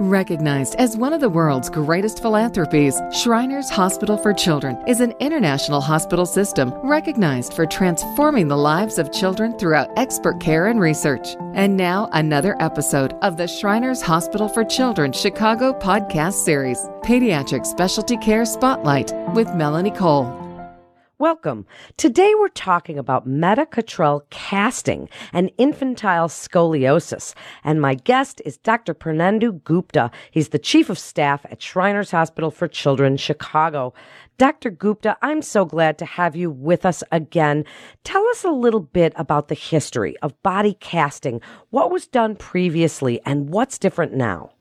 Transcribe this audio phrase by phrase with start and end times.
[0.00, 5.82] Recognized as one of the world's greatest philanthropies, Shriners Hospital for Children is an international
[5.82, 11.36] hospital system recognized for transforming the lives of children throughout expert care and research.
[11.52, 18.16] And now, another episode of the Shriners Hospital for Children Chicago podcast series, Pediatric Specialty
[18.16, 20.39] Care Spotlight with Melanie Cole.
[21.20, 21.66] Welcome.
[21.98, 27.34] Today we're talking about Mehta Cotrel casting and infantile scoliosis.
[27.62, 28.94] And my guest is Dr.
[28.94, 30.10] Purnendu Gupta.
[30.30, 33.92] He's the chief of staff at Shriners Hospital for Children, Chicago.
[34.38, 34.70] Dr.
[34.70, 37.66] Gupta, I'm so glad to have you with us again.
[38.02, 43.20] Tell us a little bit about the history of body casting, what was done previously,
[43.26, 44.52] and what's different now.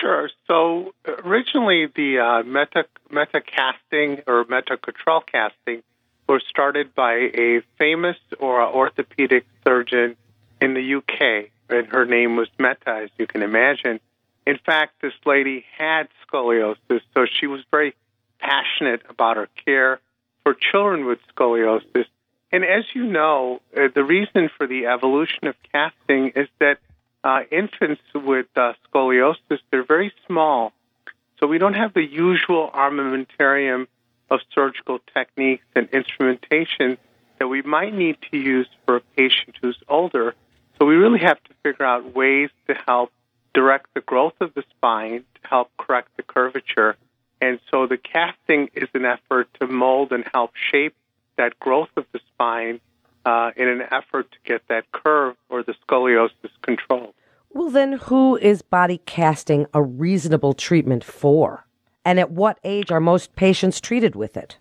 [0.00, 0.28] Sure.
[0.48, 0.92] So
[1.24, 5.84] originally, the uh, Mehta metacasting or Mehta Cotrel casting
[6.30, 10.14] was started by a famous or orthopedic surgeon
[10.60, 13.98] in the UK, and her name was Mehta, as you can imagine.
[14.46, 17.96] In fact, this lady had scoliosis, so she was very
[18.38, 19.98] passionate about her care
[20.44, 22.06] for children with scoliosis.
[22.52, 26.78] And as you know, uh, the reason for the evolution of casting is that
[27.24, 30.72] uh, infants with uh, scoliosis, they're very small.
[31.40, 33.88] So we don't have the usual armamentarium
[34.30, 36.98] of surgical techniques and instrumentation
[37.38, 40.34] that we might need to use for a patient who's older.
[40.78, 43.10] So we really have to figure out ways to help
[43.54, 46.96] direct the growth of the spine to help correct the curvature.
[47.40, 50.94] And so the casting is an effort to mold and help shape
[51.36, 52.80] that growth of the spine
[53.24, 57.14] uh, in an effort to get that curve or the scoliosis controlled.
[57.52, 61.66] Well, then, who is body casting a reasonable treatment for?
[62.04, 64.56] And at what age are most patients treated with it?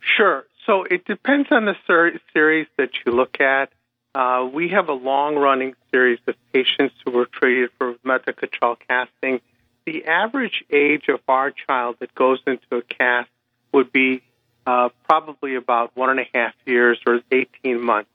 [0.00, 0.44] Sure.
[0.66, 3.72] So it depends on the ser- series that you look at.
[4.14, 8.76] Uh, we have a long running series of patients who were treated for Mehta Cotrel
[8.88, 9.40] casting.
[9.86, 13.30] The average age of our child that goes into a cast
[13.72, 14.22] would be
[14.66, 18.10] uh, probably about one and a half years or 18 months.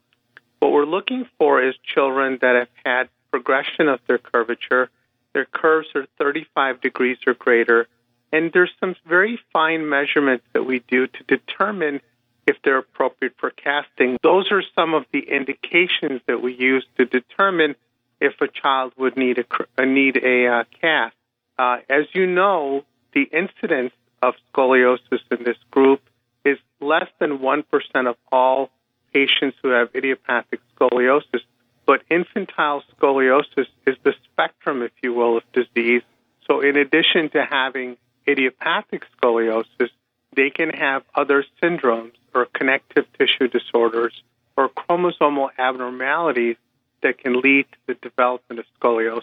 [0.60, 4.90] What we're looking for is children that have had progression of their curvature.
[5.32, 7.88] Their curves are 35 degrees or greater
[8.36, 12.02] and there's some very fine measurements that we do to determine
[12.46, 14.18] if they're appropriate for casting.
[14.22, 17.76] Those are some of the indications that we use to determine
[18.20, 19.42] if a child would need
[19.78, 21.16] a, need a uh, cast.
[21.58, 26.02] Uh, as you know, the incidence of scoliosis in this group
[26.44, 27.64] is less than 1%
[28.06, 28.68] of all
[29.14, 31.40] patients who have idiopathic scoliosis.
[31.86, 36.02] But infantile scoliosis is the spectrum, if you will, of disease.
[36.46, 37.96] So in addition to having
[38.28, 39.90] idiopathic scoliosis,
[40.34, 44.22] they can have other syndromes or connective tissue disorders
[44.56, 46.56] or chromosomal abnormalities
[47.02, 49.22] that can lead to the development of scoliosis.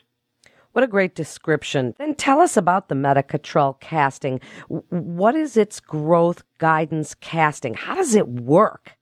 [0.73, 1.93] What a great description.
[1.99, 4.41] Then tell us about the Mehta Cotrel casting.
[4.89, 7.75] What is its growth guidance casting?
[7.75, 8.97] How does it work?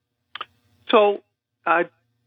[0.90, 1.24] So,
[1.66, 1.84] uh,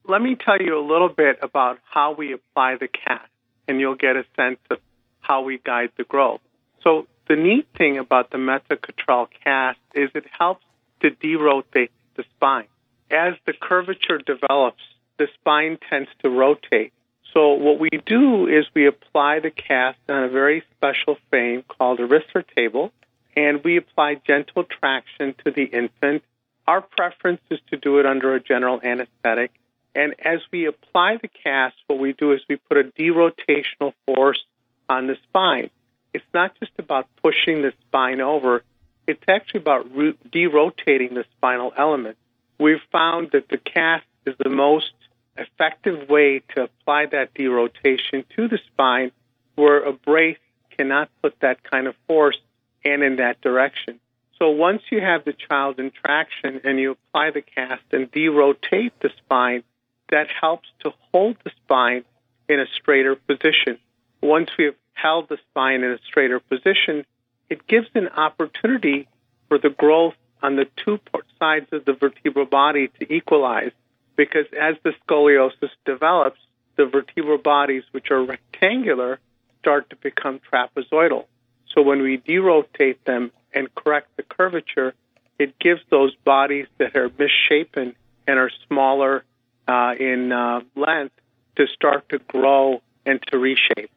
[0.08, 3.28] let me tell you a little bit about how we apply the cast,
[3.68, 4.78] and you'll get a sense of
[5.20, 6.40] how we guide the growth.
[6.82, 10.64] So, the neat thing about the Mehta Cotrel cast is it helps
[11.00, 12.66] to derotate the spine.
[13.10, 14.82] As the curvature develops,
[15.18, 16.92] the spine tends to rotate.
[17.32, 22.00] So what we do is we apply the cast on a very special frame called
[22.00, 22.92] a Risser table,
[23.36, 26.22] and we apply gentle traction to the infant.
[26.66, 29.52] Our preference is to do it under a general anesthetic.
[29.94, 34.42] And as we apply the cast, what we do is we put a derotational force
[34.88, 35.70] on the spine
[36.14, 38.62] it's not just about pushing the spine over,
[39.06, 42.16] it's actually about derotating the spinal element.
[42.58, 44.92] We've found that the cast is the most
[45.36, 49.10] effective way to apply that derotation to the spine
[49.56, 50.38] where a brace
[50.76, 52.38] cannot put that kind of force
[52.84, 54.00] and in that direction.
[54.38, 58.92] So once you have the child in traction and you apply the cast and derotate
[59.00, 59.62] the spine,
[60.10, 62.04] that helps to hold the spine
[62.48, 63.78] in a straighter position.
[64.22, 67.04] Once we have held the spine in a straighter position,
[67.50, 69.06] it gives an opportunity
[69.48, 70.98] for the growth on the two
[71.38, 73.72] sides of the vertebral body to equalize.
[74.16, 76.38] Because as the scoliosis develops,
[76.76, 79.18] the vertebral bodies, which are rectangular,
[79.60, 81.26] start to become trapezoidal.
[81.74, 84.94] So when we derotate them and correct the curvature,
[85.38, 87.94] it gives those bodies that are misshapen
[88.26, 89.24] and are smaller
[89.66, 91.14] uh, in uh, length
[91.56, 93.90] to start to grow and to reshape.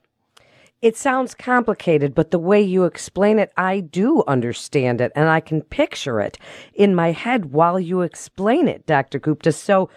[0.80, 5.40] It sounds complicated, but the way you explain it, I do understand it and I
[5.40, 6.38] can picture it
[6.76, 9.18] in my head while you explain it, Dr.
[9.18, 9.52] Gupta.
[9.54, 9.90] So,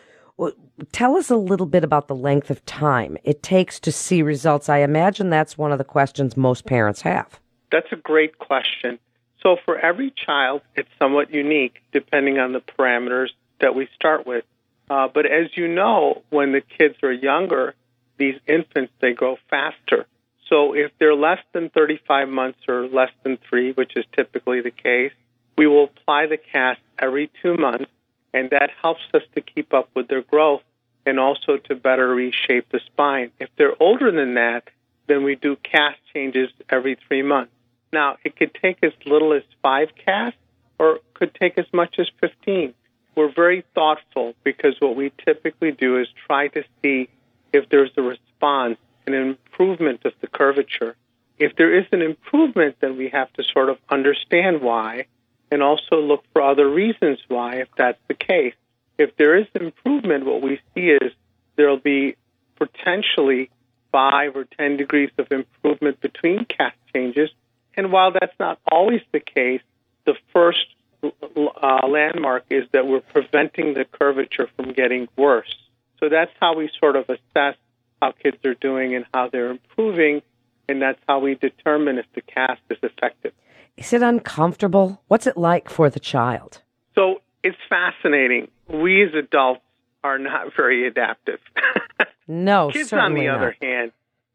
[0.90, 4.70] tell us a little bit about the length of time it takes to see results.
[4.70, 7.38] I imagine that's one of the questions most parents have.
[7.70, 8.98] That's a great question.
[9.42, 13.28] So, for every child, it's somewhat unique depending on the parameters
[13.60, 14.44] that we start with.
[14.88, 17.74] Uh, but as you know, when the kids are younger,
[18.16, 20.06] these infants, they grow faster.
[20.50, 24.73] So, if they're less than 35 months or less than three, which is typically the
[24.73, 25.12] case,
[25.56, 27.91] we will apply the cast every two months,
[28.35, 30.62] and that helps us to keep up with their growth
[31.06, 33.31] and also to better reshape the spine.
[33.38, 34.64] If they're older than that,
[35.06, 37.52] then we do cast changes every three months.
[37.93, 40.38] Now, it could take as little as five casts
[40.79, 42.75] or could take as much as 15.
[43.17, 47.08] We're very thoughtful because what we typically do is try to see
[47.52, 50.97] if there's a response, an improvement of the curvature.
[51.38, 55.06] If there is an improvement, then we have to sort of understand why
[55.50, 58.55] and also look for other reasons why if that's the case.
[58.99, 61.12] If there is improvement, what we see is
[61.56, 62.17] there'll be
[62.56, 63.50] potentially
[63.91, 67.31] five or 10 degrees of improvement between cast changes.
[67.76, 69.62] And while that's not always the case,
[70.05, 70.67] the first
[71.02, 75.55] uh, landmark is that we're preventing the curvature from getting worse.
[75.99, 77.56] So that's how we sort of assess
[78.00, 80.23] how kids are doing and how they're improving,
[80.69, 83.32] and that's how we determine if the cast is effective.
[83.76, 85.02] Is it uncomfortable?
[85.08, 86.62] What's it like for the child?
[86.94, 88.49] So it's fascinating.
[88.69, 89.62] We as adults
[90.05, 91.41] are not very adaptive.
[92.29, 93.37] no, kids on the not.
[93.37, 93.93] other hand,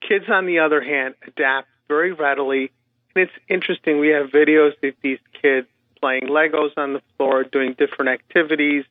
[0.08, 2.72] kids on the other hand adapt very readily.
[3.16, 4.00] And it's interesting.
[4.00, 5.68] We have videos of these kids
[6.02, 8.84] playing Legos on the floor, doing different activities.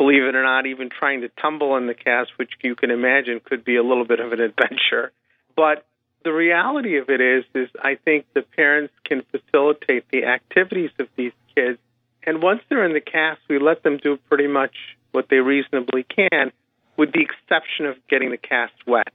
[0.00, 3.38] Believe it or not, even trying to tumble in the cast, which you can imagine
[3.38, 5.12] could be a little bit of an adventure.
[5.54, 5.84] But
[6.24, 11.08] the reality of it is, is I think the parents can facilitate the activities of
[11.16, 11.78] these kids,
[12.22, 14.74] and once they're in the cast, we let them do pretty much
[15.12, 16.50] what they reasonably can,
[16.96, 19.12] with the exception of getting the cast wet.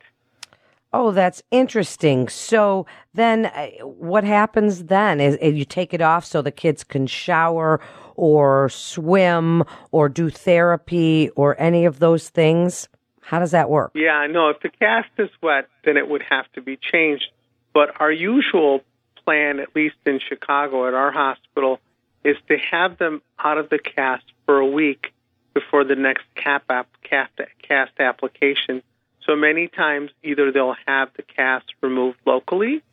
[0.94, 2.30] Oh, that's interesting.
[2.30, 5.20] So then, uh, what happens then?
[5.20, 7.82] Is, is, you take it off so the kids can shower
[8.16, 12.88] or swim or do therapy or any of those things?
[13.22, 13.92] How does that work?
[13.96, 14.50] Yeah, no.
[14.50, 17.32] If the cast is wet, then it would have to be changed.
[17.74, 18.82] But our usual
[19.26, 21.80] plan, at least in Chicago at our hospital,
[22.24, 25.14] is to have them out of the cast for a week
[25.54, 27.32] before the next cap app, cast,
[27.62, 28.84] cast application.
[29.26, 32.84] So many times, either they'll have the cast removed locally,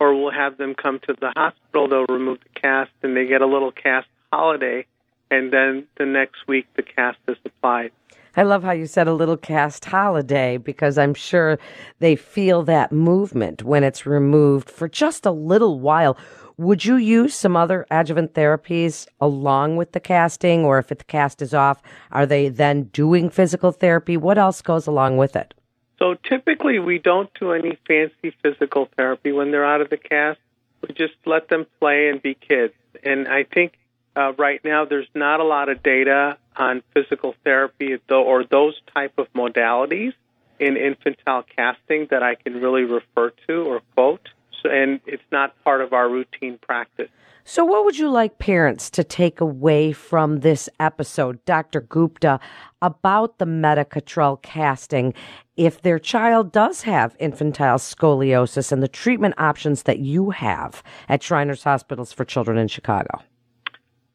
[0.00, 1.88] or we'll have them come to the hospital.
[1.88, 4.86] They'll remove the cast, and they get a little cast holiday,
[5.30, 7.92] and then the next week the cast is applied.
[8.38, 11.58] I love how you said a little cast holiday because I'm sure
[12.00, 16.18] they feel that movement when it's removed for just a little while.
[16.58, 21.40] Would you use some other adjuvant therapies along with the casting, or if the cast
[21.40, 21.82] is off,
[22.12, 24.18] are they then doing physical therapy?
[24.18, 25.54] What else goes along with it?
[25.98, 30.38] So typically, we don't do any fancy physical therapy when they're out of the cast.
[30.82, 32.74] We just let them play and be kids.
[33.02, 33.78] And I think
[34.16, 39.12] uh, right now there's not a lot of data on physical therapy or those type
[39.18, 40.14] of modalities
[40.58, 44.28] in infantile casting that I can really refer to or quote.
[44.62, 47.10] So, and it's not part of our routine practice.
[47.44, 51.82] So, what would you like parents to take away from this episode, Dr.
[51.82, 52.40] Gupta,
[52.82, 55.14] about the Mehta Cotrel casting
[55.56, 61.22] if their child does have infantile scoliosis and the treatment options that you have at
[61.22, 63.22] Shriners Hospitals for Children in Chicago?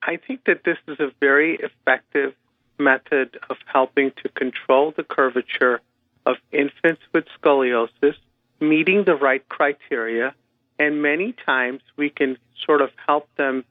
[0.04, 2.34] I think that this is a very effective
[2.80, 5.80] method of helping to control the curvature
[6.26, 8.16] of infants with scoliosis,
[8.60, 10.34] meeting the right criteria,
[10.80, 13.64] and many times we can sort of help them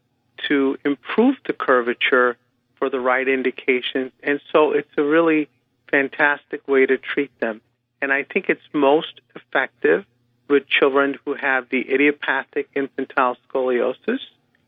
[0.48, 2.36] to improve the curvature
[2.76, 4.12] for the right indications.
[4.22, 5.48] And so it's a really
[5.90, 7.60] fantastic way to treat them.
[8.00, 10.06] And I think it's most effective
[10.48, 14.20] with children who have the idiopathic infantile scoliosis.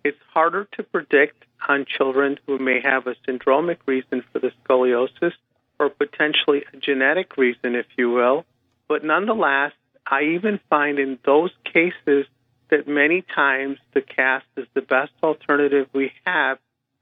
[0.05, 5.33] It's harder to predict on children who may have a syndromic reason for the scoliosis
[5.79, 8.45] or potentially a genetic reason, if you will.
[8.89, 9.73] But nonetheless,
[10.07, 12.27] I even find in those cases
[12.71, 16.59] that many times the cast is the best alternative we have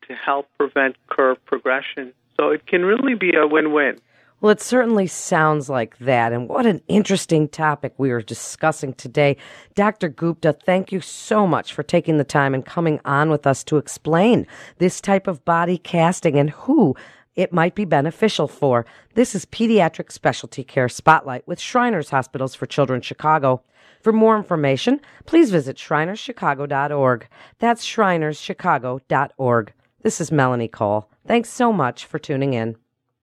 [0.09, 2.12] to help prevent curve progression.
[2.37, 4.00] So it can really be a win win.
[4.43, 6.33] Well, it certainly sounds like that.
[6.33, 9.37] And what an interesting topic we are discussing today.
[9.75, 10.09] Dr.
[10.09, 13.77] Gupta, thank you so much for taking the time and coming on with us to
[13.77, 14.47] explain
[14.79, 16.97] this type of body casting and who
[17.37, 18.87] it might be beneficial for.
[19.15, 23.63] This is Pediatric Specialty Care Spotlight with Shriners Hospitals for Children Chicago.
[24.01, 27.29] For more information, please visit shrinerschicago.org.
[27.59, 29.73] That's shrinerschicago.org.
[30.03, 31.11] This is Melanie Cole.
[31.27, 32.77] Thanks so much for tuning in.